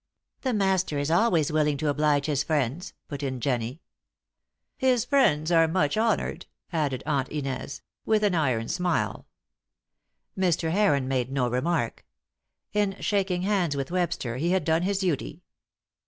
[0.41, 3.81] "The Master is always willing to oblige his friends," put in Jennie.
[4.75, 9.27] "His friends are much honoured," added Aunt Inez, with an iron smile.
[10.35, 10.71] Mr.
[10.71, 12.03] Heron made no remark.
[12.73, 15.43] In shaking hands with Webster he had done his duty.